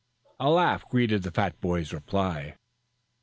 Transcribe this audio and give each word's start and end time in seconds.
A 0.39 0.49
laugh 0.49 0.89
greeted 0.89 1.21
the 1.21 1.29
fat 1.29 1.61
boy's 1.61 1.93
reply. 1.93 2.55